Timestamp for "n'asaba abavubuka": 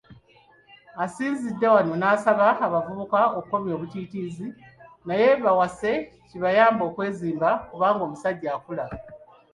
2.01-3.19